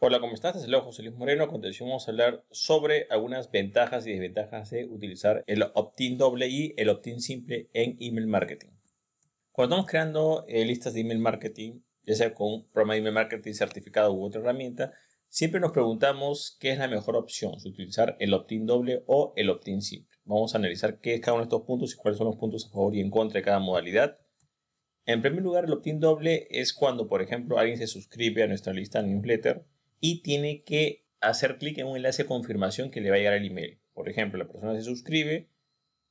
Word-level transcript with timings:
Hola, 0.00 0.20
¿cómo 0.20 0.34
estás? 0.34 0.54
Es 0.54 0.62
el 0.62 0.76
José 0.76 1.02
Luis 1.02 1.16
Moreno. 1.16 1.42
A 1.42 1.48
continuación 1.48 1.88
vamos 1.88 2.06
a 2.06 2.12
hablar 2.12 2.44
sobre 2.52 3.08
algunas 3.10 3.50
ventajas 3.50 4.06
y 4.06 4.12
desventajas 4.12 4.70
de 4.70 4.84
utilizar 4.84 5.42
el 5.48 5.64
opt-in 5.74 6.16
doble 6.16 6.46
y 6.46 6.72
el 6.76 6.88
opt-in 6.88 7.20
simple 7.20 7.68
en 7.72 7.96
email 7.98 8.28
marketing. 8.28 8.68
Cuando 9.50 9.74
estamos 9.74 9.90
creando 9.90 10.44
eh, 10.46 10.64
listas 10.64 10.94
de 10.94 11.00
email 11.00 11.18
marketing, 11.18 11.80
ya 12.04 12.14
sea 12.14 12.32
con 12.32 12.46
un 12.46 12.68
programa 12.68 12.92
de 12.92 13.00
email 13.00 13.14
marketing 13.14 13.54
certificado 13.54 14.12
u 14.12 14.24
otra 14.24 14.40
herramienta, 14.40 14.92
siempre 15.28 15.58
nos 15.58 15.72
preguntamos 15.72 16.56
qué 16.60 16.70
es 16.70 16.78
la 16.78 16.86
mejor 16.86 17.16
opción, 17.16 17.58
si 17.58 17.68
utilizar 17.68 18.16
el 18.20 18.34
opt-in 18.34 18.66
doble 18.66 19.02
o 19.08 19.32
el 19.34 19.50
opt-in 19.50 19.82
simple. 19.82 20.16
Vamos 20.22 20.54
a 20.54 20.58
analizar 20.58 21.00
qué 21.00 21.14
es 21.14 21.20
cada 21.20 21.32
uno 21.32 21.42
de 21.42 21.46
estos 21.46 21.62
puntos 21.62 21.92
y 21.92 21.96
cuáles 21.96 22.18
son 22.18 22.28
los 22.28 22.36
puntos 22.36 22.66
a 22.66 22.70
favor 22.70 22.94
y 22.94 23.00
en 23.00 23.10
contra 23.10 23.40
de 23.40 23.44
cada 23.44 23.58
modalidad. 23.58 24.20
En 25.06 25.22
primer 25.22 25.42
lugar, 25.42 25.64
el 25.64 25.72
opt-in 25.72 25.98
doble 25.98 26.46
es 26.50 26.72
cuando, 26.72 27.08
por 27.08 27.20
ejemplo, 27.20 27.58
alguien 27.58 27.78
se 27.78 27.88
suscribe 27.88 28.44
a 28.44 28.46
nuestra 28.46 28.72
lista 28.72 29.02
newsletter 29.02 29.66
y 30.00 30.22
tiene 30.22 30.62
que 30.62 31.06
hacer 31.20 31.58
clic 31.58 31.78
en 31.78 31.86
un 31.86 31.96
enlace 31.96 32.22
de 32.22 32.28
confirmación 32.28 32.90
que 32.90 33.00
le 33.00 33.10
va 33.10 33.16
a 33.16 33.18
llegar 33.18 33.34
el 33.34 33.46
email. 33.46 33.80
Por 33.92 34.08
ejemplo, 34.08 34.38
la 34.38 34.48
persona 34.48 34.74
se 34.74 34.82
suscribe 34.82 35.48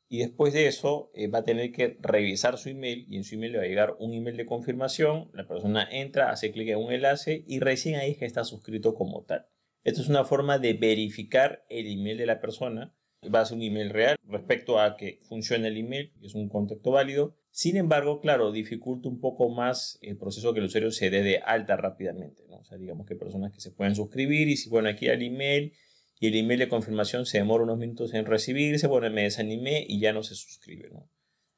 y 0.09 0.19
después 0.19 0.53
de 0.53 0.67
eso 0.67 1.11
eh, 1.13 1.27
va 1.27 1.39
a 1.39 1.43
tener 1.43 1.71
que 1.71 1.97
revisar 2.01 2.57
su 2.57 2.69
email 2.69 3.05
y 3.09 3.17
en 3.17 3.23
su 3.23 3.35
email 3.35 3.53
le 3.53 3.57
va 3.57 3.63
a 3.65 3.67
llegar 3.67 3.95
un 3.99 4.13
email 4.13 4.37
de 4.37 4.45
confirmación. 4.45 5.29
La 5.33 5.47
persona 5.47 5.87
entra, 5.91 6.31
hace 6.31 6.51
clic 6.51 6.69
en 6.69 6.77
un 6.77 6.91
enlace 6.91 7.43
y 7.47 7.59
recién 7.59 7.95
ahí 7.95 8.11
es 8.11 8.17
que 8.17 8.25
está 8.25 8.43
suscrito 8.43 8.95
como 8.95 9.23
tal. 9.23 9.47
Esto 9.83 10.01
es 10.01 10.09
una 10.09 10.25
forma 10.25 10.59
de 10.59 10.73
verificar 10.73 11.65
el 11.69 11.87
email 11.87 12.17
de 12.17 12.25
la 12.25 12.39
persona. 12.39 12.93
Va 13.33 13.41
a 13.41 13.45
ser 13.45 13.57
un 13.57 13.63
email 13.63 13.89
real 13.89 14.15
respecto 14.23 14.79
a 14.79 14.95
que 14.95 15.19
funcione 15.23 15.67
el 15.67 15.77
email, 15.77 16.13
es 16.21 16.35
un 16.35 16.49
contacto 16.49 16.91
válido. 16.91 17.37
Sin 17.57 17.75
embargo, 17.75 18.19
claro, 18.19 18.51
dificulta 18.51 19.09
un 19.09 19.19
poco 19.19 19.49
más 19.49 19.97
el 20.03 20.15
proceso 20.15 20.53
que 20.53 20.59
el 20.59 20.67
usuario 20.67 20.91
se 20.91 21.09
dé 21.09 21.23
de 21.23 21.39
alta 21.39 21.75
rápidamente. 21.75 22.43
¿no? 22.47 22.57
O 22.57 22.63
sea, 22.63 22.77
digamos 22.77 23.07
que 23.07 23.15
personas 23.15 23.51
que 23.51 23.59
se 23.59 23.71
pueden 23.71 23.95
suscribir 23.95 24.47
y 24.47 24.57
si, 24.57 24.69
bueno, 24.69 24.89
aquí 24.89 25.09
al 25.09 25.23
email 25.23 25.73
y 26.19 26.27
el 26.27 26.35
email 26.35 26.59
de 26.59 26.69
confirmación 26.69 27.25
se 27.25 27.39
demora 27.39 27.63
unos 27.63 27.79
minutos 27.79 28.13
en 28.13 28.27
recibirse, 28.27 28.85
bueno, 28.85 29.09
me 29.09 29.23
desanimé 29.23 29.83
y 29.89 29.99
ya 29.99 30.13
no 30.13 30.21
se 30.21 30.35
suscribe. 30.35 30.91
¿no? 30.91 31.09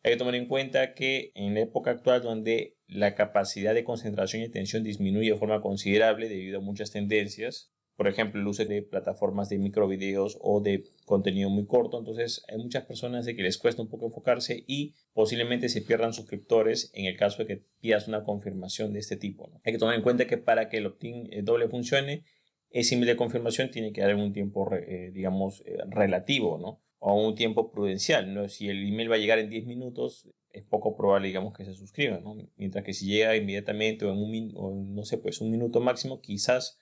Hay 0.01 0.13
que 0.13 0.17
tomar 0.17 0.35
en 0.35 0.47
cuenta 0.47 0.93
que 0.93 1.33
en 1.35 1.53
la 1.53 1.59
época 1.59 1.91
actual 1.91 2.21
donde 2.21 2.77
la 2.87 3.13
capacidad 3.13 3.73
de 3.73 3.83
concentración 3.83 4.41
y 4.41 4.45
atención 4.45 4.85
disminuye 4.85 5.31
de 5.31 5.37
forma 5.37 5.59
considerable 5.59 6.29
debido 6.29 6.59
a 6.59 6.61
muchas 6.61 6.91
tendencias, 6.91 7.73
por 7.99 8.07
ejemplo, 8.07 8.39
el 8.39 8.47
uso 8.47 8.63
de 8.63 8.81
plataformas 8.81 9.49
de 9.49 9.57
microvideos 9.57 10.37
o 10.39 10.61
de 10.61 10.85
contenido 11.03 11.49
muy 11.49 11.65
corto. 11.65 11.99
Entonces, 11.99 12.45
hay 12.47 12.57
muchas 12.57 12.85
personas 12.85 13.25
de 13.25 13.35
que 13.35 13.43
les 13.43 13.57
cuesta 13.57 13.81
un 13.81 13.89
poco 13.89 14.05
enfocarse 14.05 14.63
y 14.67 14.95
posiblemente 15.11 15.67
se 15.67 15.81
pierdan 15.81 16.13
suscriptores 16.13 16.91
en 16.93 17.07
el 17.07 17.17
caso 17.17 17.43
de 17.43 17.47
que 17.47 17.63
pidas 17.81 18.07
una 18.07 18.23
confirmación 18.23 18.93
de 18.93 18.99
este 18.99 19.17
tipo. 19.17 19.51
Hay 19.65 19.73
que 19.73 19.79
tomar 19.79 19.95
en 19.95 20.01
cuenta 20.01 20.27
que 20.27 20.37
para 20.37 20.69
que 20.69 20.77
el 20.77 20.85
opt-in 20.85 21.27
eh, 21.33 21.41
doble 21.41 21.67
funcione, 21.67 22.23
ese 22.69 22.95
email 22.95 23.07
de 23.07 23.15
confirmación 23.17 23.69
tiene 23.69 23.91
que 23.91 23.99
dar 23.99 24.15
un 24.15 24.31
tiempo, 24.31 24.73
eh, 24.73 25.11
digamos, 25.13 25.61
eh, 25.65 25.79
relativo, 25.89 26.57
¿no? 26.57 26.79
O 26.99 27.27
un 27.27 27.35
tiempo 27.35 27.69
prudencial, 27.69 28.33
¿no? 28.33 28.47
Si 28.47 28.69
el 28.69 28.87
email 28.87 29.11
va 29.11 29.15
a 29.15 29.19
llegar 29.19 29.39
en 29.39 29.49
10 29.49 29.65
minutos, 29.65 30.29
es 30.51 30.63
poco 30.63 30.95
probable, 30.95 31.27
digamos, 31.27 31.53
que 31.53 31.65
se 31.65 31.73
suscriban, 31.73 32.23
¿no? 32.23 32.37
Mientras 32.55 32.85
que 32.85 32.93
si 32.93 33.07
llega 33.07 33.35
inmediatamente 33.35 34.05
o 34.05 34.13
en 34.13 34.19
un, 34.19 34.53
o 34.55 34.73
no 34.73 35.03
sé, 35.03 35.17
pues 35.17 35.41
un 35.41 35.51
minuto 35.51 35.81
máximo, 35.81 36.21
quizás 36.21 36.79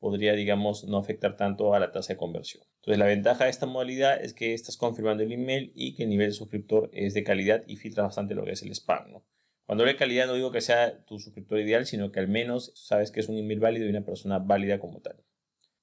podría, 0.00 0.32
digamos, 0.32 0.84
no 0.84 0.96
afectar 0.96 1.36
tanto 1.36 1.74
a 1.74 1.78
la 1.78 1.92
tasa 1.92 2.14
de 2.14 2.16
conversión. 2.16 2.64
Entonces, 2.76 2.98
la 2.98 3.06
ventaja 3.06 3.44
de 3.44 3.50
esta 3.50 3.66
modalidad 3.66 4.20
es 4.20 4.34
que 4.34 4.54
estás 4.54 4.76
confirmando 4.76 5.22
el 5.22 5.30
email 5.30 5.72
y 5.74 5.94
que 5.94 6.04
el 6.04 6.08
nivel 6.08 6.28
de 6.28 6.34
suscriptor 6.34 6.90
es 6.92 7.14
de 7.14 7.22
calidad 7.22 7.62
y 7.68 7.76
filtra 7.76 8.02
bastante 8.02 8.34
lo 8.34 8.44
que 8.44 8.52
es 8.52 8.62
el 8.62 8.74
spam. 8.74 9.22
Cuando 9.70 9.84
hablo 9.84 9.92
de 9.92 9.98
calidad 9.98 10.26
no 10.26 10.34
digo 10.34 10.50
que 10.50 10.62
sea 10.62 11.04
tu 11.04 11.20
suscriptor 11.20 11.60
ideal, 11.60 11.86
sino 11.86 12.10
que 12.10 12.18
al 12.18 12.26
menos 12.26 12.72
sabes 12.74 13.12
que 13.12 13.20
es 13.20 13.28
un 13.28 13.38
email 13.38 13.60
válido 13.60 13.86
y 13.86 13.90
una 13.90 14.04
persona 14.04 14.40
válida 14.40 14.80
como 14.80 15.00
tal. 15.00 15.22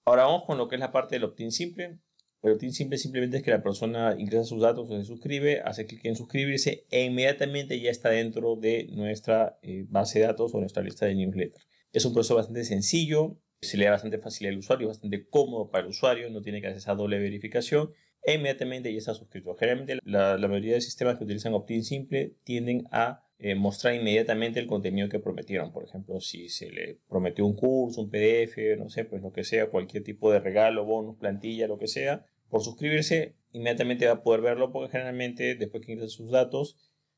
Ahora 0.04 0.24
vamos 0.24 0.44
con 0.46 0.58
lo 0.58 0.68
que 0.68 0.76
es 0.76 0.82
la 0.82 0.92
parte 0.92 1.16
del 1.16 1.24
opt-in 1.24 1.52
simple. 1.52 2.00
El 2.42 2.52
opt-in 2.52 2.74
simple 2.74 2.98
simplemente 2.98 3.38
es 3.38 3.44
que 3.44 3.52
la 3.52 3.64
persona 3.64 4.16
ingresa 4.18 4.44
sus 4.44 4.62
datos 4.62 4.90
o 4.90 4.98
se 4.98 5.06
suscribe, 5.06 5.62
hace 5.62 5.86
clic 5.86 6.04
en 6.04 6.16
suscribirse 6.16 6.86
e 6.90 7.06
inmediatamente 7.06 7.80
ya 7.80 7.90
está 7.90 8.10
dentro 8.10 8.56
de 8.56 8.88
nuestra 8.92 9.58
eh, 9.62 9.86
base 9.88 10.20
de 10.20 10.26
datos 10.26 10.54
o 10.54 10.60
nuestra 10.60 10.84
lista 10.84 11.06
de 11.06 11.16
newsletter. 11.16 11.62
Es 11.94 12.04
un 12.04 12.14
proceso 12.14 12.36
bastante 12.36 12.66
sencillo, 12.66 13.38
se 13.62 13.78
le 13.78 13.86
da 13.86 13.92
bastante 13.92 14.20
fácil 14.20 14.48
al 14.48 14.58
usuario, 14.58 14.88
bastante 14.88 15.28
cómodo 15.28 15.70
para 15.70 15.84
el 15.84 15.90
usuario, 15.90 16.30
no 16.30 16.42
tiene 16.42 16.62
que 16.62 16.68
hacer 16.68 16.78
esa 16.78 16.96
doble 16.96 17.20
verificación 17.20 17.92
e 18.24 18.36
inmediatamente 18.36 18.92
ya 18.92 18.98
está 18.98 19.14
suscrito. 19.14 19.56
Generalmente 19.56 20.00
la, 20.04 20.38
mayoría 20.38 20.74
de 20.74 20.82
sistemas 20.82 21.18
que 21.18 21.24
utilizan 21.24 21.54
opt-in 21.54 21.84
simple 21.84 22.36
tienden 22.44 22.84
a 22.92 23.24
eh, 23.40 23.56
mostrar 23.56 23.96
inmediatamente 23.96 24.60
el 24.60 24.68
contenido 24.68 25.10
que 25.10 25.20
prometieron. 25.20 25.72
Por 25.72 25.86
ejemplo, 25.86 26.20
si 26.20 26.50
se 26.50 26.70
le 26.70 27.00
prometió 27.08 27.46
un 27.46 27.56
curso, 27.56 28.02
un 28.02 28.10
PDF, 28.10 28.78
no 28.78 28.90
sé, 28.90 29.06
pues 29.06 29.22
lo 29.22 29.32
que 29.32 29.44
sea, 29.44 29.70
cualquier 29.70 30.04
tipo 30.04 30.32
de 30.32 30.40
regalo, 30.40 30.86
bonus, 30.86 31.18
plantilla, 31.18 31.68
lo 31.68 31.78
que 31.78 31.88
sea, 31.88 32.26
por 32.50 32.62
suscribirse, 32.62 33.36
inmediatamente 33.54 34.08
va 34.08 34.14
a 34.14 34.24
poder 34.24 34.42
verlo 34.42 34.72
porque 34.72 34.92
generalmente 34.92 35.56
después 35.56 35.86
que 35.86 35.94
ingresa 35.94 36.14
sus 36.14 36.32
datos, 36.32 36.78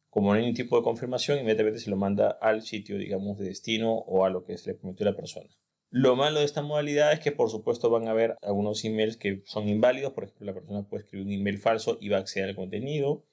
como 0.10 0.30
no 0.30 0.34
hay 0.34 0.42
ningún 0.42 0.56
tipo 0.56 0.78
de 0.78 0.84
confirmación, 0.84 1.40
inmediatamente 1.40 1.80
se 1.80 1.90
lo 1.90 1.96
manda 1.96 2.30
al 2.30 2.62
sitio, 2.62 2.98
digamos, 2.98 3.38
de 3.38 3.46
destino 3.46 3.94
o 3.94 4.26
a 4.26 4.30
lo 4.30 4.44
que 4.44 4.58
se 4.58 4.72
le 4.72 4.76
prometió 4.76 5.06
la 5.06 5.16
persona. 5.16 5.50
Lo 5.92 6.16
malo 6.16 6.40
de 6.40 6.46
esta 6.46 6.62
modalidad 6.62 7.12
es 7.14 7.20
que 7.20 7.32
por 7.32 7.50
supuesto 7.50 7.90
van 7.90 8.08
a 8.08 8.12
haber 8.12 8.36
algunos 8.44 8.86
emails 8.86 9.18
que 9.18 9.42
son 9.46 9.68
inválidos, 9.68 10.14
por 10.14 10.26
ejemplo 10.26 10.46
la 10.46 10.54
persona 10.54 10.88
puede 10.88 11.04
escribir 11.04 11.26
un 11.26 11.34
email 11.34 11.58
falso 11.58 11.98
y 12.00 12.10
va 12.10 12.18
a 12.18 12.20
acceder 12.20 12.50
al 12.50 12.56
contenido 12.56 13.26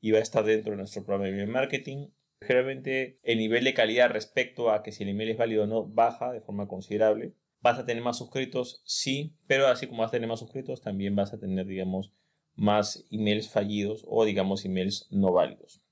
y 0.00 0.12
va 0.12 0.18
a 0.18 0.22
estar 0.22 0.44
dentro 0.44 0.70
de 0.70 0.76
nuestro 0.76 1.04
programa 1.04 1.24
de 1.24 1.30
email 1.32 1.48
marketing. 1.48 2.10
Generalmente 2.40 3.18
el 3.24 3.38
nivel 3.38 3.64
de 3.64 3.74
calidad 3.74 4.10
respecto 4.10 4.70
a 4.70 4.84
que 4.84 4.92
si 4.92 5.02
el 5.02 5.08
email 5.08 5.30
es 5.30 5.38
válido 5.38 5.64
o 5.64 5.66
no 5.66 5.84
baja 5.84 6.32
de 6.32 6.40
forma 6.40 6.68
considerable. 6.68 7.34
Vas 7.60 7.78
a 7.80 7.86
tener 7.86 8.04
más 8.04 8.18
suscritos, 8.18 8.82
sí, 8.84 9.34
pero 9.48 9.66
así 9.66 9.88
como 9.88 10.02
vas 10.02 10.10
a 10.10 10.12
tener 10.12 10.28
más 10.28 10.38
suscritos, 10.38 10.82
también 10.82 11.16
vas 11.16 11.32
a 11.32 11.40
tener, 11.40 11.66
digamos, 11.66 12.12
más 12.54 13.04
emails 13.10 13.48
fallidos 13.48 14.04
o, 14.06 14.24
digamos, 14.24 14.64
emails 14.64 15.08
no 15.10 15.32
válidos. 15.32 15.82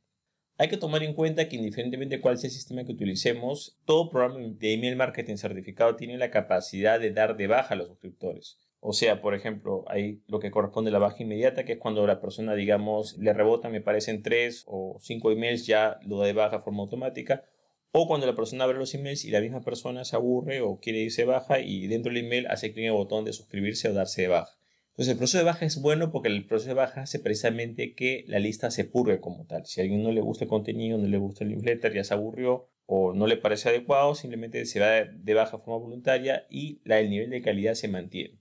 Hay 0.57 0.69
que 0.69 0.77
tomar 0.77 1.03
en 1.03 1.15
cuenta 1.15 1.49
que 1.49 1.57
indiferentemente 1.57 2.21
cuál 2.21 2.39
sea 2.39 2.47
el 2.47 2.55
sistema 2.55 2.85
que 2.85 2.93
utilicemos, 2.93 3.77
todo 3.85 4.09
programa 4.09 4.39
de 4.39 4.73
email 4.73 4.95
marketing 4.95 5.35
certificado 5.37 5.97
tiene 5.97 6.17
la 6.17 6.31
capacidad 6.31 7.01
de 7.01 7.11
dar 7.11 7.37
de 7.37 7.49
baja 7.49 7.75
a 7.75 7.77
los 7.77 7.89
suscriptores. 7.89 8.61
O 8.79 8.93
sea, 8.93 9.21
por 9.21 9.35
ejemplo, 9.35 9.85
hay 9.89 10.23
lo 10.29 10.39
que 10.39 10.53
corresponde 10.53 10.91
a 10.91 10.93
la 10.93 11.01
baja 11.01 11.25
inmediata, 11.25 11.65
que 11.65 11.73
es 11.73 11.79
cuando 11.79 12.07
la 12.07 12.21
persona, 12.21 12.55
digamos, 12.55 13.19
le 13.19 13.33
rebota, 13.33 13.69
me 13.69 13.81
parecen 13.81 14.23
tres 14.23 14.63
o 14.69 14.99
cinco 15.01 15.33
emails, 15.33 15.67
ya 15.67 15.99
lo 16.07 16.19
da 16.19 16.27
de 16.27 16.35
baja 16.35 16.59
de 16.59 16.63
forma 16.63 16.83
automática. 16.83 17.43
O 17.91 18.07
cuando 18.07 18.27
la 18.27 18.37
persona 18.37 18.63
abre 18.63 18.79
los 18.79 18.95
emails 18.95 19.25
y 19.25 19.31
la 19.31 19.41
misma 19.41 19.61
persona 19.63 20.05
se 20.05 20.15
aburre 20.15 20.61
o 20.61 20.79
quiere 20.79 21.01
irse 21.01 21.25
baja 21.25 21.59
y 21.59 21.89
dentro 21.89 22.13
del 22.13 22.27
email 22.27 22.47
hace 22.47 22.73
clic 22.73 22.85
en 22.85 22.93
el 22.93 22.93
botón 22.93 23.25
de 23.25 23.33
suscribirse 23.33 23.89
o 23.89 23.93
darse 23.93 24.23
de 24.23 24.29
baja. 24.29 24.53
Entonces 24.95 25.13
el 25.13 25.19
proceso 25.19 25.39
de 25.39 25.45
baja 25.45 25.67
es 25.67 25.81
bueno 25.81 26.13
porque 26.13 26.29
el 26.29 26.47
proceso 26.47 26.69
de 26.69 26.75
baja 26.75 27.03
hace 27.03 27.19
precisamente 27.19 27.97
que 27.97 28.25
la 28.29 28.39
lista 28.39 28.71
se 28.71 28.85
purgue 28.85 29.21
como 29.21 29.45
tal. 29.45 29.67
Si 29.67 29.81
a 29.81 29.83
alguien 29.83 30.05
no 30.05 30.13
le 30.13 30.21
gusta 30.21 30.45
el 30.45 30.51
contenido, 30.51 30.99
no 30.99 31.09
le 31.09 31.19
gusta 31.19 31.43
el 31.43 31.51
newsletter, 31.51 31.93
ya 31.93 32.05
se 32.05 32.15
aburrió 32.15 32.69
o 32.87 33.13
no 33.13 33.27
le 33.27 33.37
parece 33.37 33.71
adecuado, 33.71 34.15
simplemente 34.15 34.65
se 34.67 34.79
va 34.79 35.05
de 35.05 35.35
baja 35.35 35.57
de 35.57 35.65
forma 35.65 35.85
voluntaria 35.85 36.47
y 36.49 36.81
el 36.85 37.11
nivel 37.11 37.31
de 37.31 37.43
calidad 37.43 37.75
se 37.75 37.89
mantiene. 37.89 38.39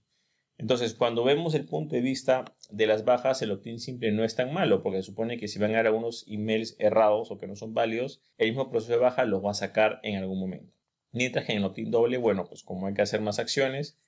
Entonces, 0.56 0.94
cuando 0.94 1.24
vemos 1.24 1.56
el 1.56 1.64
punto 1.64 1.96
de 1.96 2.02
vista 2.02 2.44
de 2.70 2.86
las 2.86 3.04
bajas, 3.04 3.42
el 3.42 3.50
opt-in 3.50 3.80
simple 3.80 4.12
no 4.12 4.22
es 4.22 4.36
tan 4.36 4.52
malo, 4.52 4.84
porque 4.84 5.02
supone 5.02 5.36
que 5.38 5.48
si 5.48 5.58
van 5.58 5.72
a 5.72 5.78
dar 5.78 5.88
algunos 5.88 6.24
emails 6.28 6.76
errados 6.78 7.32
o 7.32 7.38
que 7.38 7.48
no 7.48 7.56
son 7.56 7.74
válidos, 7.74 8.22
el 8.38 8.50
mismo 8.50 8.70
proceso 8.70 8.92
de 8.92 8.98
baja 9.00 9.24
los 9.24 9.44
va 9.44 9.50
a 9.50 9.54
sacar 9.54 9.98
en 10.04 10.14
algún 10.14 10.38
momento. 10.38 10.72
Mientras 11.10 11.46
que 11.46 11.52
en 11.52 11.58
el 11.58 11.64
opt-in 11.64 11.90
doble, 11.90 12.18
bueno, 12.18 12.46
pues 12.46 12.62
como 12.62 12.86
hay 12.86 12.94
que 12.94 13.02
hacer 13.02 13.20
más 13.20 13.40
acciones, 13.40 13.98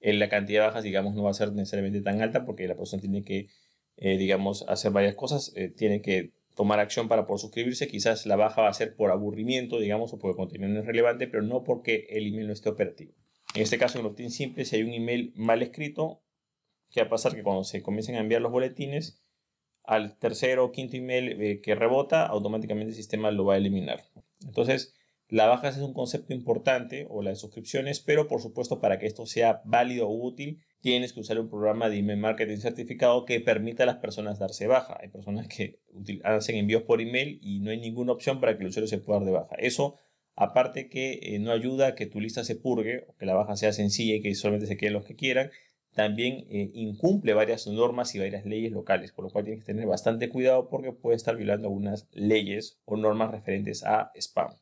la 0.00 0.28
cantidad 0.28 0.62
de 0.62 0.66
bajas, 0.68 0.84
digamos, 0.84 1.14
no 1.14 1.24
va 1.24 1.30
a 1.30 1.34
ser 1.34 1.52
necesariamente 1.52 2.00
tan 2.00 2.22
alta 2.22 2.44
porque 2.44 2.68
la 2.68 2.76
persona 2.76 3.00
tiene 3.00 3.24
que, 3.24 3.48
eh, 3.96 4.16
digamos, 4.16 4.64
hacer 4.68 4.92
varias 4.92 5.14
cosas, 5.14 5.52
eh, 5.56 5.68
tiene 5.68 6.02
que 6.02 6.32
tomar 6.54 6.80
acción 6.80 7.08
para 7.08 7.26
por 7.26 7.38
suscribirse, 7.38 7.88
quizás 7.88 8.26
la 8.26 8.36
baja 8.36 8.62
va 8.62 8.68
a 8.68 8.74
ser 8.74 8.96
por 8.96 9.10
aburrimiento, 9.10 9.78
digamos, 9.78 10.12
o 10.12 10.18
porque 10.18 10.32
el 10.32 10.36
contenido 10.36 10.70
no 10.70 10.80
es 10.80 10.86
relevante, 10.86 11.28
pero 11.28 11.42
no 11.42 11.62
porque 11.62 12.06
el 12.10 12.26
email 12.26 12.48
no 12.48 12.52
esté 12.52 12.68
operativo. 12.68 13.12
En 13.54 13.62
este 13.62 13.78
caso, 13.78 13.98
en 13.98 14.06
opt-in 14.06 14.30
simple, 14.30 14.64
si 14.64 14.76
hay 14.76 14.82
un 14.82 14.92
email 14.92 15.32
mal 15.36 15.62
escrito, 15.62 16.20
¿qué 16.90 17.00
va 17.00 17.06
a 17.06 17.10
pasar? 17.10 17.34
Que 17.34 17.42
cuando 17.42 17.64
se 17.64 17.82
comiencen 17.82 18.16
a 18.16 18.20
enviar 18.20 18.42
los 18.42 18.52
boletines, 18.52 19.22
al 19.84 20.18
tercero 20.18 20.66
o 20.66 20.72
quinto 20.72 20.96
email 20.96 21.40
eh, 21.40 21.60
que 21.62 21.74
rebota, 21.74 22.26
automáticamente 22.26 22.90
el 22.90 22.96
sistema 22.96 23.30
lo 23.30 23.46
va 23.46 23.54
a 23.54 23.56
eliminar. 23.56 24.04
Entonces, 24.44 24.94
la 25.30 25.46
baja 25.46 25.68
es 25.68 25.76
un 25.76 25.92
concepto 25.92 26.32
importante 26.32 27.06
o 27.10 27.22
las 27.22 27.40
suscripciones, 27.40 28.00
pero 28.00 28.28
por 28.28 28.40
supuesto 28.40 28.80
para 28.80 28.98
que 28.98 29.06
esto 29.06 29.26
sea 29.26 29.60
válido 29.64 30.08
o 30.08 30.26
útil, 30.26 30.62
tienes 30.80 31.12
que 31.12 31.20
usar 31.20 31.38
un 31.38 31.50
programa 31.50 31.90
de 31.90 31.98
email 31.98 32.18
marketing 32.18 32.56
certificado 32.56 33.26
que 33.26 33.40
permita 33.40 33.82
a 33.82 33.86
las 33.86 33.96
personas 33.96 34.38
darse 34.38 34.66
baja. 34.66 34.96
Hay 35.00 35.08
personas 35.08 35.46
que 35.46 35.80
hacen 36.24 36.56
envíos 36.56 36.82
por 36.84 37.02
email 37.02 37.38
y 37.42 37.60
no 37.60 37.70
hay 37.70 37.78
ninguna 37.78 38.12
opción 38.12 38.40
para 38.40 38.56
que 38.56 38.62
el 38.62 38.70
usuario 38.70 38.88
se 38.88 38.98
pueda 38.98 39.18
dar 39.18 39.26
de 39.26 39.32
baja. 39.32 39.54
Eso, 39.58 39.96
aparte 40.34 40.88
que 40.88 41.20
eh, 41.22 41.38
no 41.40 41.52
ayuda 41.52 41.88
a 41.88 41.94
que 41.94 42.06
tu 42.06 42.20
lista 42.20 42.42
se 42.42 42.56
purgue 42.56 43.04
o 43.08 43.16
que 43.16 43.26
la 43.26 43.34
baja 43.34 43.56
sea 43.56 43.72
sencilla 43.72 44.14
y 44.14 44.22
que 44.22 44.34
solamente 44.34 44.66
se 44.66 44.78
queden 44.78 44.94
los 44.94 45.04
que 45.04 45.16
quieran, 45.16 45.50
también 45.94 46.46
eh, 46.48 46.70
incumple 46.72 47.34
varias 47.34 47.66
normas 47.66 48.14
y 48.14 48.18
varias 48.18 48.46
leyes 48.46 48.72
locales, 48.72 49.12
por 49.12 49.24
lo 49.26 49.30
cual 49.30 49.44
tienes 49.44 49.64
que 49.64 49.72
tener 49.72 49.86
bastante 49.86 50.30
cuidado 50.30 50.70
porque 50.70 50.92
puede 50.92 51.16
estar 51.16 51.36
violando 51.36 51.68
algunas 51.68 52.08
leyes 52.12 52.78
o 52.86 52.96
normas 52.96 53.30
referentes 53.30 53.84
a 53.84 54.10
spam. 54.14 54.54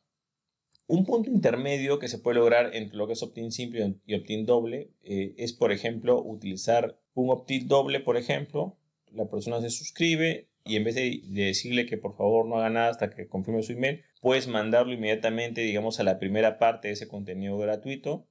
Un 0.89 1.05
punto 1.05 1.29
intermedio 1.29 1.99
que 1.99 2.07
se 2.07 2.17
puede 2.17 2.39
lograr 2.39 2.73
entre 2.73 2.95
lo 2.95 3.07
que 3.07 3.13
es 3.13 3.21
opt-in 3.21 3.51
simple 3.51 3.95
y 4.05 4.15
opt-in 4.15 4.45
doble 4.45 4.91
eh, 5.03 5.35
es, 5.37 5.51
por 5.51 5.73
ejemplo, 5.73 6.23
utilizar 6.23 6.97
un 7.13 7.29
opt-in 7.29 7.67
doble, 7.67 7.99
por 7.99 8.15
ejemplo, 8.15 8.77
la 9.11 9.25
persona 9.25 9.59
se 9.59 9.69
suscribe 9.69 10.47
y 10.63 10.77
en 10.77 10.85
vez 10.85 10.95
de, 10.95 11.21
decirle 11.25 11.85
que 11.85 11.97
por 11.97 12.15
favor 12.15 12.45
no 12.45 12.55
haga 12.55 12.69
nada 12.69 12.89
hasta 12.89 13.09
que 13.09 13.27
confirme 13.27 13.63
su 13.63 13.73
email, 13.73 14.03
puedes 14.21 14.47
mandarlo 14.47 14.93
inmediatamente, 14.93 15.59
digamos, 15.59 15.99
a 15.99 16.03
la 16.03 16.19
primera 16.19 16.57
parte 16.57 16.87
de 16.87 16.93
ese 16.93 17.09
contenido 17.09 17.57
gratuito 17.57 18.25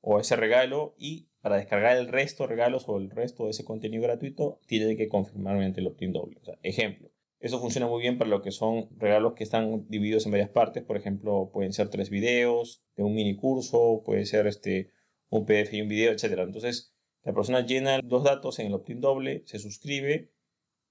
o 0.00 0.18
ese 0.18 0.36
regalo 0.36 0.94
y 0.98 1.28
para 1.42 1.56
descargar 1.56 1.98
el 1.98 2.08
resto 2.08 2.44
de 2.44 2.48
regalos 2.48 2.84
o 2.88 2.96
el 2.96 3.10
resto 3.10 3.44
de 3.44 3.50
ese 3.50 3.64
contenido 3.64 4.02
gratuito, 4.02 4.60
tiene 4.66 4.96
que 4.96 5.08
confirmar 5.08 5.56
mediante 5.56 5.80
el 5.80 5.88
opt-in 5.88 6.12
doble. 6.12 6.40
ejemplo, 6.62 7.10
eso 7.40 7.60
funciona 7.60 7.86
muy 7.86 8.02
bien 8.02 8.18
para 8.18 8.30
lo 8.30 8.42
que 8.42 8.50
son 8.50 8.88
regalos 8.96 9.34
que 9.34 9.44
están 9.44 9.86
divididos 9.88 10.26
en 10.26 10.32
varias 10.32 10.50
partes. 10.50 10.82
Por 10.82 10.96
ejemplo, 10.96 11.50
pueden 11.52 11.72
ser 11.72 11.88
tres 11.88 12.10
videos 12.10 12.82
de 12.96 13.04
un 13.04 13.14
mini 13.14 13.36
curso, 13.36 14.02
puede 14.04 14.26
ser 14.26 14.46
este, 14.46 14.90
un 15.30 15.46
PDF 15.46 15.72
y 15.72 15.82
un 15.82 15.88
video, 15.88 16.12
etc. 16.12 16.38
Entonces, 16.38 16.94
la 17.22 17.32
persona 17.32 17.64
llena 17.64 18.00
los 18.02 18.24
datos 18.24 18.58
en 18.58 18.66
el 18.66 18.74
opt-in 18.74 19.00
doble, 19.00 19.42
se 19.46 19.58
suscribe, 19.58 20.32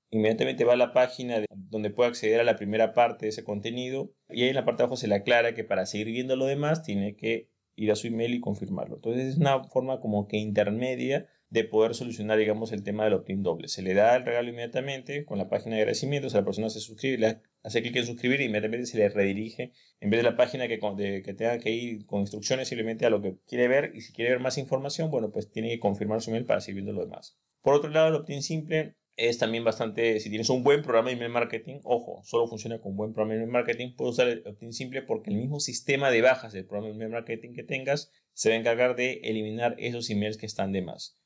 inmediatamente 0.09 0.63
va 0.63 0.73
a 0.73 0.77
la 0.77 0.93
página 0.93 1.43
donde 1.49 1.89
puede 1.89 2.09
acceder 2.09 2.39
a 2.39 2.43
la 2.43 2.55
primera 2.55 2.93
parte 2.93 3.25
de 3.25 3.29
ese 3.29 3.43
contenido 3.43 4.13
y 4.29 4.43
ahí 4.43 4.49
en 4.49 4.55
la 4.55 4.65
parte 4.65 4.79
de 4.79 4.83
abajo 4.85 4.97
se 4.97 5.07
le 5.07 5.15
aclara 5.15 5.53
que 5.53 5.63
para 5.63 5.85
seguir 5.85 6.07
viendo 6.07 6.35
lo 6.35 6.45
demás 6.45 6.83
tiene 6.83 7.15
que 7.15 7.49
ir 7.75 7.91
a 7.91 7.95
su 7.95 8.07
email 8.07 8.33
y 8.33 8.39
confirmarlo. 8.39 8.95
Entonces 8.95 9.25
es 9.27 9.37
una 9.37 9.63
forma 9.65 9.99
como 9.99 10.27
que 10.27 10.37
intermedia 10.37 11.27
de 11.49 11.63
poder 11.63 11.95
solucionar, 11.95 12.37
digamos, 12.37 12.71
el 12.71 12.83
tema 12.83 13.05
del 13.05 13.13
opt-in 13.13 13.41
doble. 13.41 13.67
Se 13.67 13.81
le 13.81 13.93
da 13.93 14.15
el 14.15 14.25
regalo 14.25 14.49
inmediatamente 14.49 15.23
con 15.25 15.37
la 15.37 15.49
página 15.49 15.75
de 15.75 15.81
agradecimientos, 15.81 16.33
la 16.33 16.43
persona 16.43 16.69
se 16.69 16.79
suscribe, 16.79 17.17
le 17.17 17.41
hace 17.63 17.81
clic 17.81 17.95
en 17.95 18.05
suscribir 18.05 18.41
y 18.41 18.45
inmediatamente 18.45 18.85
se 18.85 18.97
le 18.97 19.09
redirige, 19.09 19.71
en 19.99 20.09
vez 20.09 20.19
de 20.19 20.23
la 20.23 20.35
página 20.35 20.67
que, 20.67 20.79
que 20.79 21.33
tenga 21.33 21.59
que 21.59 21.71
ir 21.71 22.05
con 22.05 22.21
instrucciones 22.21 22.67
simplemente 22.67 23.05
a 23.05 23.09
lo 23.09 23.21
que 23.21 23.37
quiere 23.47 23.67
ver 23.67 23.91
y 23.95 24.01
si 24.01 24.13
quiere 24.13 24.31
ver 24.31 24.39
más 24.39 24.57
información, 24.57 25.09
bueno, 25.09 25.31
pues 25.31 25.49
tiene 25.49 25.69
que 25.69 25.79
confirmar 25.79 26.21
su 26.21 26.31
email 26.31 26.45
para 26.45 26.59
seguir 26.61 26.83
viendo 26.83 26.93
lo 26.93 27.05
demás. 27.05 27.37
Por 27.61 27.75
otro 27.75 27.89
lado, 27.89 28.09
el 28.09 28.15
opt-in 28.15 28.41
simple 28.41 28.95
es 29.15 29.39
también 29.39 29.63
bastante, 29.63 30.19
si 30.19 30.29
tienes 30.29 30.49
un 30.49 30.63
buen 30.63 30.83
programa 30.83 31.09
de 31.09 31.15
email 31.15 31.31
marketing, 31.31 31.79
ojo, 31.83 32.21
solo 32.23 32.47
funciona 32.47 32.79
con 32.79 32.95
buen 32.95 33.13
programa 33.13 33.33
de 33.33 33.39
email 33.39 33.51
marketing, 33.51 33.95
puedes 33.95 34.13
usar 34.13 34.27
el 34.27 34.45
opt-in 34.45 34.73
simple 34.73 35.01
porque 35.01 35.31
el 35.31 35.37
mismo 35.37 35.59
sistema 35.59 36.11
de 36.11 36.21
bajas 36.21 36.53
del 36.53 36.65
programa 36.65 36.89
de 36.89 36.95
email 36.95 37.11
marketing 37.11 37.53
que 37.53 37.63
tengas 37.63 38.11
se 38.33 38.49
va 38.49 38.55
a 38.55 38.59
encargar 38.59 38.95
de 38.95 39.21
eliminar 39.23 39.75
esos 39.79 40.09
emails 40.11 40.37
que 40.37 40.45
están 40.45 40.71
de 40.71 40.83
más. 40.83 41.17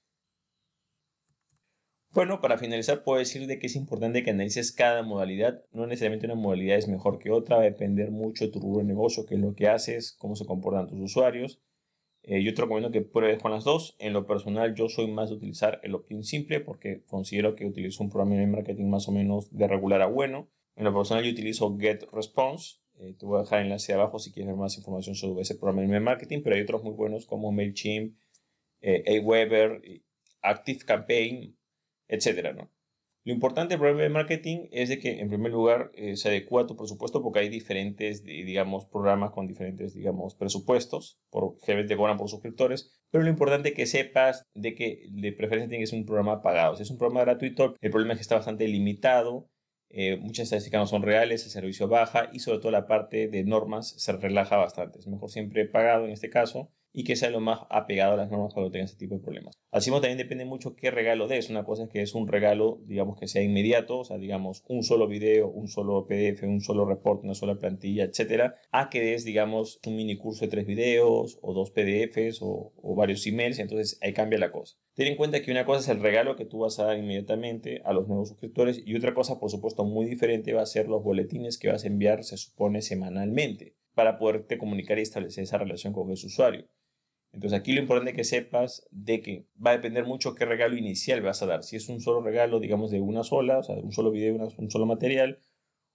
Bueno, 2.14 2.42
para 2.42 2.58
finalizar 2.58 3.04
puedo 3.04 3.20
decir 3.20 3.48
de 3.48 3.58
que 3.58 3.68
es 3.68 3.76
importante 3.78 4.22
que 4.22 4.32
analices 4.32 4.74
cada 4.74 5.02
modalidad. 5.02 5.64
No 5.72 5.88
necesariamente 5.88 6.26
una 6.26 6.36
modalidad 6.36 6.78
es 6.78 6.90
mejor 6.90 7.20
que 7.20 7.32
otra, 7.32 7.56
va 7.56 7.62
a 7.62 7.66
depender 7.66 8.12
mucho 8.12 8.46
de 8.46 8.52
tu 8.52 8.60
rubro 8.60 8.80
de 8.80 8.86
negocio, 8.86 9.26
qué 9.26 9.36
es 9.36 9.42
lo 9.42 9.56
que 9.56 9.70
haces, 9.70 10.18
cómo 10.20 10.36
se 10.36 10.46
comportan 10.46 10.88
tus 10.88 11.00
usuarios. 11.00 11.62
Eh, 12.24 12.44
yo 12.44 12.54
te 12.54 12.62
recomiendo 12.64 12.92
que 12.92 13.02
pruebes 13.02 13.42
con 13.42 13.52
las 13.52 13.64
dos. 13.64 13.96
En 13.98 14.12
lo 14.12 14.28
personal, 14.28 14.76
yo 14.76 14.90
soy 14.90 15.08
más 15.10 15.30
de 15.30 15.38
utilizar 15.38 15.80
el 15.84 15.96
opt-in 15.96 16.24
simple 16.26 16.60
porque 16.60 17.02
considero 17.06 17.56
que 17.56 17.66
utilizo 17.66 18.04
un 18.04 18.10
programa 18.10 18.36
de 18.36 18.46
marketing 18.46 18.90
más 18.90 19.08
o 19.08 19.14
menos 19.14 19.50
de 19.56 19.68
regular 19.70 20.02
a 20.02 20.08
bueno. 20.08 20.50
En 20.76 20.84
lo 20.84 20.94
personal, 20.94 21.24
yo 21.24 21.32
utilizo 21.32 21.78
GetResponse. 21.78 22.82
Eh, 23.00 23.16
te 23.18 23.26
voy 23.26 23.38
a 23.38 23.44
dejar 23.44 23.60
el 23.60 23.68
enlace 23.68 23.94
abajo 23.94 24.20
si 24.20 24.34
quieres 24.34 24.48
ver 24.48 24.58
más 24.58 24.78
información 24.78 25.16
sobre 25.16 25.44
ese 25.44 25.56
programa 25.56 25.82
de 25.82 26.00
marketing, 26.02 26.42
pero 26.44 26.58
hay 26.58 26.62
otros 26.62 26.84
muy 26.84 26.94
buenos 26.94 27.26
como 27.26 27.54
MailChimp, 27.54 28.18
eh, 28.82 29.04
Aweber, 29.18 29.82
ActiveCampaign, 30.42 31.56
etcétera, 32.12 32.54
¿no? 32.54 32.70
Lo 33.24 33.34
importante 33.34 33.74
del 33.74 33.80
programa 33.80 34.02
de 34.02 34.10
marketing 34.10 34.68
es 34.72 34.90
de 34.90 34.98
que, 34.98 35.20
en 35.20 35.30
primer 35.30 35.52
lugar, 35.52 35.92
eh, 35.94 36.16
se 36.18 36.30
adecua 36.30 36.64
a 36.64 36.66
tu 36.66 36.76
presupuesto 36.76 37.22
porque 37.22 37.40
hay 37.40 37.50
diferentes, 37.50 38.24
digamos, 38.24 38.86
programas 38.86 39.30
con 39.30 39.46
diferentes, 39.46 39.94
digamos, 39.94 40.34
presupuestos. 40.34 41.20
Por, 41.30 41.56
generalmente 41.62 41.96
cobran 41.96 42.18
por 42.18 42.30
suscriptores. 42.30 42.92
Pero 43.12 43.24
lo 43.24 43.30
importante 43.30 43.70
es 43.70 43.76
que 43.76 43.86
sepas 43.86 44.44
de 44.56 44.74
que 44.74 45.06
de 45.12 45.34
preferencia 45.34 45.70
tiene 45.70 45.84
que 45.84 45.88
ser 45.88 46.00
un 46.00 46.08
programa 46.08 46.42
pagado. 46.42 46.76
Si 46.76 46.82
es 46.82 46.90
un 46.90 46.98
programa 46.98 47.22
gratuito, 47.22 47.76
el 47.80 47.92
problema 47.92 48.14
es 48.14 48.20
que 48.20 48.24
está 48.24 48.36
bastante 48.36 48.68
limitado. 48.68 49.48
Eh, 49.90 50.18
muchas 50.18 50.46
estadísticas 50.46 50.80
no 50.80 50.88
son 50.88 51.04
reales, 51.04 51.46
el 51.46 51.52
servicio 51.52 51.88
baja 51.88 52.30
y 52.34 52.40
sobre 52.40 52.58
todo 52.58 52.72
la 52.72 52.88
parte 52.88 53.28
de 53.28 53.44
normas 53.44 53.94
se 53.98 54.14
relaja 54.14 54.58
bastante. 54.58 54.98
Es 54.98 55.08
mejor 55.08 55.30
siempre 55.30 55.68
pagado 55.68 56.06
en 56.06 56.12
este 56.12 56.32
caso 56.32 56.72
y 56.94 57.04
que 57.04 57.16
sea 57.16 57.30
lo 57.30 57.40
más 57.40 57.62
apegado 57.70 58.14
a 58.14 58.18
las 58.18 58.30
normas 58.30 58.54
cuando 58.54 58.72
tenga 58.72 58.86
ese 58.86 58.98
tipo 58.98 59.16
de 59.16 59.22
problemas. 59.22 59.56
Así 59.72 59.92
también 59.92 60.18
depende 60.18 60.46
mucho 60.46 60.76
qué 60.76 60.92
regalo 60.92 61.28
des. 61.28 61.50
Una 61.50 61.64
cosa 61.64 61.84
es 61.84 61.90
que 61.90 62.02
es 62.02 62.16
un 62.16 62.28
regalo, 62.28 62.82
digamos, 62.86 63.18
que 63.20 63.28
sea 63.28 63.42
inmediato, 63.42 64.00
o 64.00 64.04
sea, 64.04 64.18
digamos, 64.18 64.64
un 64.68 64.84
solo 64.84 65.08
video, 65.08 65.50
un 65.50 65.68
solo 65.68 66.06
PDF, 66.08 66.44
un 66.44 66.62
solo 66.62 66.86
reporte, 66.86 67.26
una 67.26 67.36
sola 67.36 67.56
plantilla, 67.56 68.04
etcétera, 68.04 68.56
a 68.72 68.90
que 68.90 69.02
des, 69.02 69.24
digamos, 69.24 69.80
un 69.86 69.96
mini 69.96 70.18
curso 70.18 70.46
de 70.46 70.52
tres 70.52 70.66
videos 70.66 71.40
o 71.42 71.54
dos 71.54 71.72
PDFs 71.72 72.42
o, 72.42 72.74
o 72.76 72.96
varios 72.96 73.26
emails, 73.28 73.60
entonces 73.60 73.98
ahí 74.02 74.14
cambia 74.14 74.40
la 74.40 74.52
cosa. 74.52 74.78
Ten 74.94 75.08
en 75.08 75.16
cuenta 75.16 75.42
que 75.42 75.52
una 75.52 75.66
cosa 75.66 75.80
es 75.80 75.88
el 75.88 76.04
regalo 76.04 76.36
que 76.36 76.46
tú 76.46 76.60
vas 76.60 76.78
a 76.80 76.86
dar 76.86 76.98
inmediatamente 76.98 77.82
a 77.86 77.94
los 77.94 78.08
nuevos 78.08 78.30
suscriptores 78.30 78.82
y 78.86 78.96
otra 78.96 79.14
cosa, 79.14 79.40
por 79.40 79.50
supuesto, 79.50 79.86
muy 79.86 80.06
diferente 80.06 80.54
va 80.54 80.64
a 80.64 80.66
ser 80.66 80.88
los 80.88 81.04
boletines 81.04 81.58
que 81.58 81.70
vas 81.70 81.86
a 81.86 81.88
enviar, 81.88 82.24
se 82.24 82.38
supone, 82.38 82.82
semanalmente 82.82 83.76
para 83.94 84.18
poderte 84.18 84.58
comunicar 84.58 85.00
y 85.00 85.02
establecer 85.02 85.44
esa 85.44 85.58
relación 85.58 85.94
con 85.94 86.12
ese 86.12 86.28
usuario. 86.28 86.68
Entonces 87.34 87.58
aquí 87.58 87.72
lo 87.74 87.82
importante 87.82 88.14
que 88.14 88.24
sepas 88.24 88.88
de 88.92 89.22
que 89.22 89.46
va 89.66 89.72
a 89.72 89.78
depender 89.78 90.06
mucho 90.06 90.36
qué 90.36 90.46
regalo 90.46 90.76
inicial 90.76 91.22
vas 91.22 91.42
a 91.42 91.46
dar. 91.46 91.64
Si 91.64 91.78
es 91.78 91.88
un 91.88 92.02
solo 92.02 92.22
regalo, 92.22 92.60
digamos, 92.60 92.92
de 92.92 93.00
una 93.00 93.24
sola, 93.24 93.60
o 93.60 93.64
sea, 93.64 93.76
un 93.76 93.92
solo 93.92 94.12
video, 94.12 94.36
un 94.36 94.70
solo 94.72 94.86
material, 94.86 95.40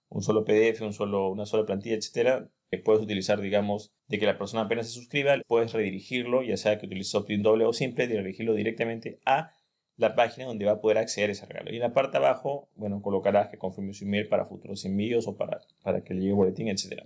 un 0.09 0.23
solo 0.23 0.45
PDF, 0.45 0.81
un 0.81 0.93
solo, 0.93 1.29
una 1.29 1.45
sola 1.45 1.65
plantilla, 1.65 1.95
etcétera, 1.95 2.49
que 2.69 2.77
puedes 2.77 3.01
utilizar, 3.01 3.39
digamos, 3.39 3.93
de 4.07 4.19
que 4.19 4.25
la 4.25 4.37
persona 4.37 4.63
apenas 4.63 4.87
se 4.87 4.93
suscriba, 4.93 5.35
puedes 5.47 5.73
redirigirlo, 5.73 6.43
ya 6.43 6.57
sea 6.57 6.77
que 6.79 6.85
utilices 6.85 7.13
opt-in 7.15 7.43
doble 7.43 7.65
o 7.65 7.73
simple, 7.73 8.07
redirigirlo 8.07 8.53
directamente 8.53 9.19
a 9.25 9.51
la 9.95 10.15
página 10.15 10.45
donde 10.45 10.65
va 10.65 10.73
a 10.73 10.81
poder 10.81 10.97
acceder 10.99 11.29
a 11.29 11.33
ese 11.33 11.45
regalo. 11.45 11.71
Y 11.71 11.75
en 11.75 11.81
la 11.81 11.93
parte 11.93 12.19
de 12.19 12.25
abajo, 12.25 12.69
bueno, 12.75 13.01
colocarás 13.01 13.49
que 13.49 13.57
confirme 13.57 13.93
su 13.93 14.05
email 14.05 14.27
para 14.27 14.45
futuros 14.45 14.85
envíos 14.85 15.27
o 15.27 15.35
para, 15.35 15.61
para 15.83 16.03
que 16.03 16.13
le 16.13 16.21
llegue 16.21 16.33
boletín, 16.33 16.67
etcétera. 16.67 17.05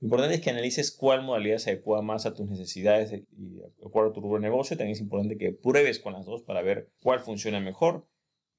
Lo 0.00 0.06
importante 0.06 0.34
es 0.34 0.40
que 0.40 0.50
analices 0.50 0.90
cuál 0.90 1.22
modalidad 1.22 1.58
se 1.58 1.70
adecua 1.70 2.02
más 2.02 2.26
a 2.26 2.34
tus 2.34 2.50
necesidades 2.50 3.12
y 3.12 3.55
a 3.66 4.12
tu 4.12 4.20
rubro 4.20 4.40
negocio. 4.40 4.76
También 4.76 4.92
es 4.92 5.00
importante 5.00 5.36
que 5.38 5.52
pruebes 5.52 5.98
con 5.98 6.12
las 6.12 6.26
dos 6.26 6.42
para 6.42 6.62
ver 6.62 6.90
cuál 7.02 7.20
funciona 7.20 7.60
mejor. 7.60 8.06